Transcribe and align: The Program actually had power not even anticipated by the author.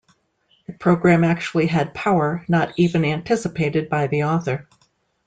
The 0.65 0.73
Program 0.73 1.23
actually 1.23 1.67
had 1.67 1.93
power 1.93 2.43
not 2.47 2.73
even 2.75 3.05
anticipated 3.05 3.87
by 3.87 4.07
the 4.07 4.23
author. 4.23 4.67